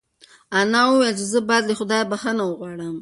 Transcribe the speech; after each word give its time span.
انا 0.59 0.79
وویل 0.87 1.13
چې 1.19 1.25
زه 1.31 1.39
باید 1.49 1.63
له 1.67 1.73
خدایه 1.79 2.09
بښنه 2.11 2.43
وغواړم. 2.45 2.95